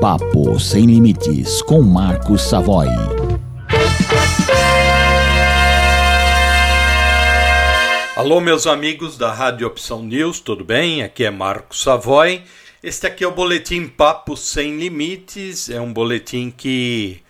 [0.00, 2.86] Papo Sem Limites com Marcos Savoy.
[8.16, 11.02] Alô, meus amigos da Rádio Opção News, tudo bem?
[11.02, 12.42] Aqui é Marcos Savoy.
[12.82, 15.68] Este aqui é o Boletim Papo Sem Limites.
[15.68, 17.20] É um boletim que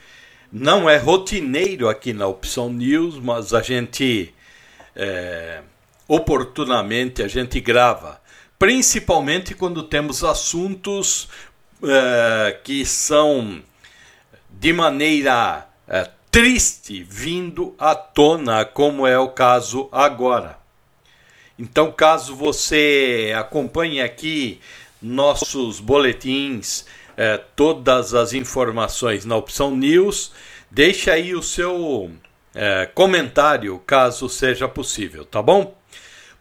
[0.52, 4.32] não é rotineiro aqui na Opção News, mas a gente
[4.95, 5.62] é,
[6.07, 8.21] oportunamente a gente grava,
[8.57, 11.29] principalmente quando temos assuntos
[11.82, 13.62] é, que são
[14.50, 20.58] de maneira é, triste vindo à tona, como é o caso agora.
[21.58, 24.61] Então, caso você acompanhe aqui
[25.00, 26.84] nossos boletins,
[27.16, 30.32] é, todas as informações na opção News,
[30.70, 32.11] deixe aí o seu
[32.97, 35.80] comentário, caso seja possível, tá bom?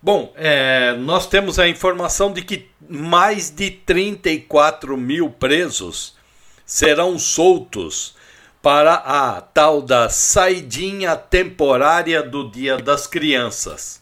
[0.01, 6.15] Bom, é, nós temos a informação de que mais de 34 mil presos
[6.65, 8.15] serão soltos
[8.61, 14.01] para a tal da saidinha temporária do Dia das Crianças.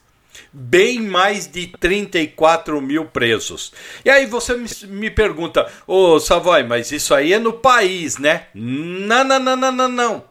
[0.54, 3.74] Bem mais de 34 mil presos.
[4.06, 8.18] E aí você me, me pergunta, ô oh, Savoy, mas isso aí é no país,
[8.20, 8.48] né?
[8.54, 10.24] Não, não, não, não, não, não.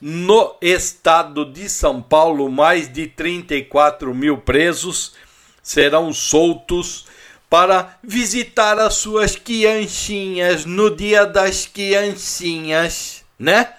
[0.00, 5.14] No estado de São Paulo, mais de 34 mil presos
[5.60, 7.06] serão soltos
[7.50, 13.74] para visitar as suas crianchinhas no dia das criancinhas, né?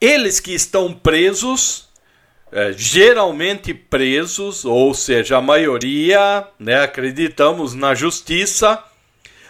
[0.00, 1.90] Eles que estão presos,
[2.50, 8.82] é, geralmente presos, ou seja, a maioria, né, acreditamos na justiça,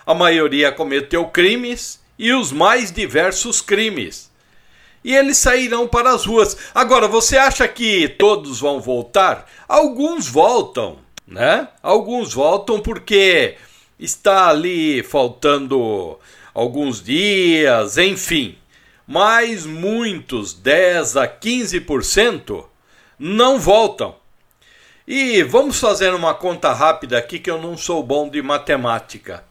[0.05, 4.32] a maioria cometeu crimes e os mais diversos crimes
[5.05, 6.57] e eles sairão para as ruas.
[6.75, 9.47] Agora, você acha que todos vão voltar?
[9.69, 11.69] Alguns voltam, né?
[11.83, 13.57] Alguns voltam porque
[13.99, 16.19] está ali faltando
[16.55, 18.57] alguns dias, enfim.
[19.07, 22.65] Mas muitos, 10 a 15%,
[23.19, 24.15] não voltam.
[25.07, 29.45] E vamos fazer uma conta rápida aqui que eu não sou bom de matemática.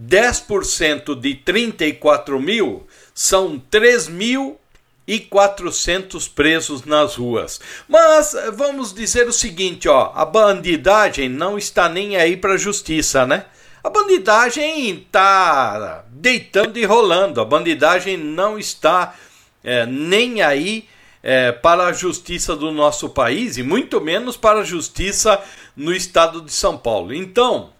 [0.00, 4.58] 10% de 34 mil são 3 mil
[5.06, 7.60] e 400 presos nas ruas.
[7.88, 12.58] Mas eh, vamos dizer o seguinte, ó, a bandidagem não está nem aí para a
[12.58, 13.46] justiça, né?
[13.82, 17.40] A bandidagem está deitando e rolando.
[17.40, 19.16] A bandidagem não está
[19.64, 20.88] é, nem aí
[21.20, 25.42] é, para a justiça do nosso país e muito menos para a justiça
[25.76, 27.12] no estado de São Paulo.
[27.12, 27.70] Então,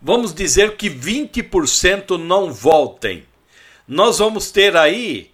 [0.00, 3.26] vamos dizer que 20% não voltem.
[3.86, 5.33] Nós vamos ter aí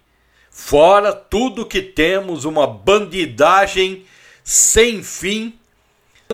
[0.53, 4.05] Fora tudo que temos, uma bandidagem
[4.43, 5.57] sem fim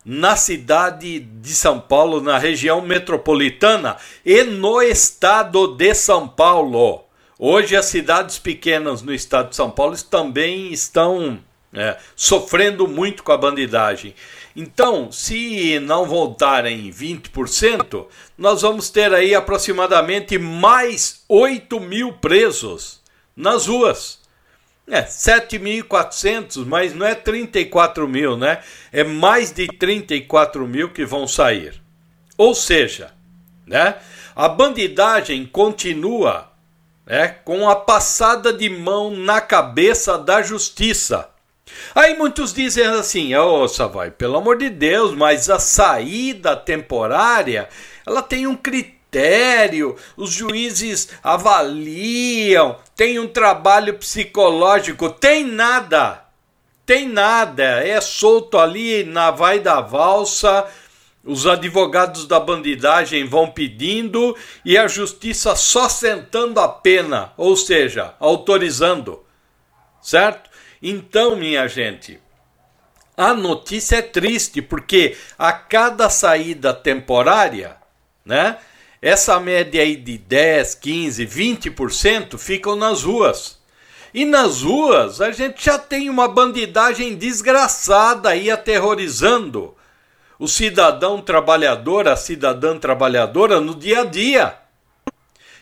[0.03, 3.95] na cidade de São Paulo, na região metropolitana
[4.25, 7.03] e no estado de São Paulo.
[7.38, 11.39] Hoje as cidades pequenas no estado de São Paulo também estão
[11.72, 14.16] é, sofrendo muito com a bandidagem.
[14.56, 22.96] Então, se não voltarem 20%, nós vamos ter aí aproximadamente mais 8 mil presos
[23.37, 24.19] nas ruas.
[24.89, 28.61] É, 7.400, mas não é 34 mil, né?
[28.91, 31.79] É mais de 34 mil que vão sair.
[32.37, 33.11] Ou seja,
[33.65, 33.95] né?
[34.35, 36.49] A bandidagem continua
[37.05, 41.29] né, com a passada de mão na cabeça da justiça.
[41.93, 47.67] Aí muitos dizem assim, ô oh, Savai, pelo amor de Deus, mas a saída temporária,
[48.05, 56.23] ela tem um critério critério, os juízes avaliam, tem um trabalho psicológico, tem nada.
[56.85, 60.66] Tem nada, é solto ali na vai da valsa.
[61.22, 68.13] Os advogados da bandidagem vão pedindo e a justiça só sentando a pena, ou seja,
[68.19, 69.25] autorizando.
[70.01, 70.50] Certo?
[70.81, 72.22] Então, minha gente,
[73.17, 77.75] a notícia é triste porque a cada saída temporária,
[78.24, 78.57] né?
[79.01, 83.57] Essa média aí de 10, 15, 20% ficam nas ruas.
[84.13, 89.75] E nas ruas a gente já tem uma bandidagem desgraçada aí aterrorizando
[90.39, 94.55] o cidadão trabalhador, a cidadã trabalhadora no dia a dia.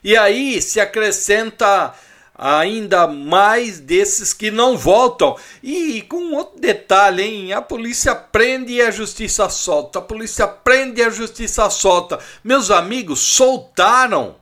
[0.04, 1.94] E aí se acrescenta
[2.38, 5.38] ainda mais desses que não voltam.
[5.64, 7.54] E com outro detalhe, hein?
[7.54, 10.00] A polícia prende e a justiça solta.
[10.00, 12.20] A polícia prende e a justiça solta.
[12.44, 14.36] Meus amigos, soltaram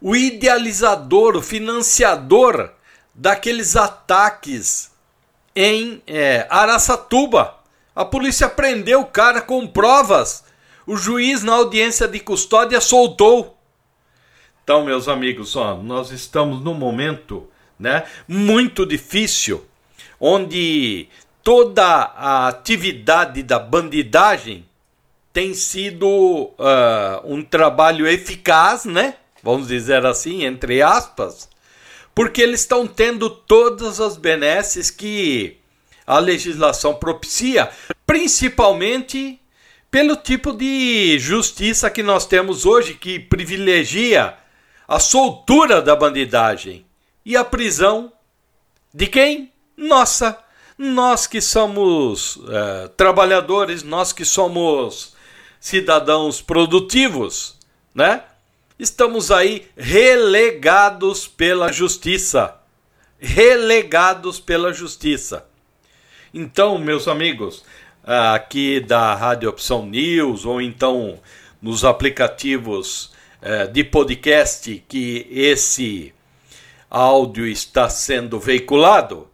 [0.00, 2.70] o idealizador, o financiador
[3.14, 4.90] daqueles ataques
[5.54, 7.56] em é, Araçatuba.
[7.94, 10.44] A polícia prendeu o cara com provas.
[10.86, 13.59] O juiz, na audiência de custódia, soltou.
[14.70, 19.66] Então, meus amigos, ó, nós estamos num momento né, muito difícil,
[20.20, 21.08] onde
[21.42, 24.64] toda a atividade da bandidagem
[25.32, 26.54] tem sido uh,
[27.24, 29.16] um trabalho eficaz, né?
[29.42, 31.48] Vamos dizer assim, entre aspas,
[32.14, 35.56] porque eles estão tendo todas as benesses que
[36.06, 37.68] a legislação propicia,
[38.06, 39.40] principalmente
[39.90, 44.38] pelo tipo de justiça que nós temos hoje, que privilegia
[44.90, 46.84] a soltura da bandidagem
[47.24, 48.12] e a prisão
[48.92, 49.52] de quem?
[49.76, 50.36] Nossa,
[50.76, 55.14] nós que somos uh, trabalhadores, nós que somos
[55.60, 57.56] cidadãos produtivos,
[57.94, 58.24] né?
[58.80, 62.56] Estamos aí relegados pela justiça.
[63.20, 65.46] Relegados pela justiça.
[66.34, 67.62] Então, meus amigos,
[68.02, 71.20] aqui da Rádio Opção News ou então
[71.62, 73.19] nos aplicativos eh,
[73.72, 76.14] de podcast que esse
[76.90, 79.28] áudio está sendo veiculado,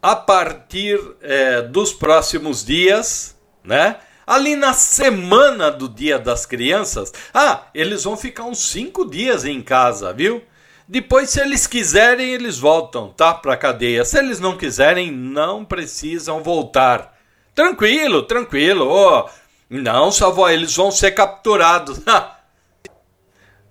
[0.00, 3.96] a partir eh, dos próximos dias, né?
[4.26, 9.62] ali na semana do Dia das Crianças, ah, eles vão ficar uns cinco dias em
[9.62, 10.42] casa, viu?
[10.88, 13.34] Depois, se eles quiserem, eles voltam, tá?
[13.34, 14.04] Pra cadeia.
[14.04, 17.16] Se eles não quiserem, não precisam voltar.
[17.54, 18.86] Tranquilo, tranquilo.
[18.88, 19.28] Oh,
[19.68, 22.00] não, avó, eles vão ser capturados.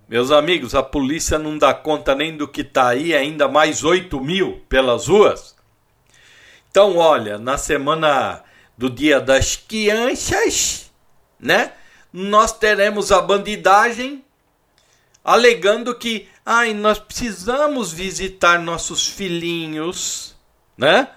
[0.08, 4.20] Meus amigos, a polícia não dá conta nem do que tá aí, ainda mais 8
[4.20, 5.56] mil pelas ruas.
[6.70, 8.44] Então, olha, na semana
[8.78, 10.92] do Dia das Crianças,
[11.40, 11.74] né?
[12.14, 14.24] Nós teremos a bandidagem
[15.24, 20.36] alegando que, ai, nós precisamos visitar nossos filhinhos,
[20.78, 21.10] né?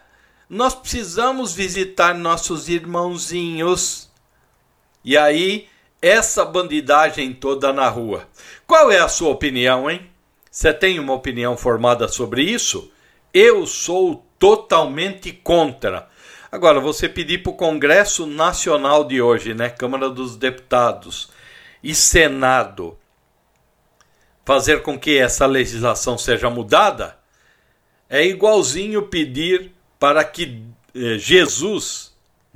[0.48, 4.10] Nós precisamos visitar nossos irmãozinhos.
[5.04, 5.68] E aí,
[6.00, 8.28] essa bandidagem toda na rua.
[8.66, 10.08] Qual é a sua opinião, hein?
[10.50, 12.90] Você tem uma opinião formada sobre isso?
[13.32, 16.08] Eu sou totalmente contra.
[16.50, 21.30] Agora, você pedir para o Congresso Nacional de hoje, né, Câmara dos Deputados
[21.82, 22.98] e Senado,
[24.44, 27.18] fazer com que essa legislação seja mudada,
[28.08, 30.62] é igualzinho pedir para que
[30.94, 32.07] eh, Jesus,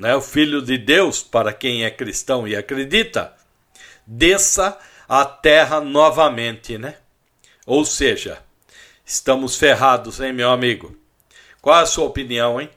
[0.03, 3.33] né, o Filho de Deus, para quem é cristão e acredita,
[4.05, 4.77] desça
[5.09, 6.97] à terra novamente, né?
[7.65, 8.43] Ou seja,
[9.07, 10.97] estamos ferrados, hein, meu amigo?
[11.61, 12.69] Qual a sua opinião, hein?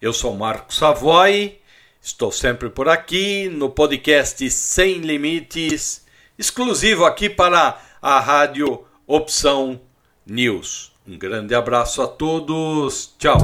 [0.00, 1.58] Eu sou Marco Savoy,
[2.00, 6.06] estou sempre por aqui no podcast Sem Limites,
[6.38, 9.78] exclusivo aqui para a Rádio Opção
[10.24, 10.92] News.
[11.06, 13.36] Um grande abraço a todos, tchau.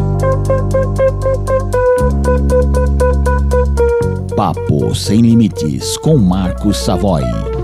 [4.37, 7.56] Papo Sem Limites com Marcos Savoy.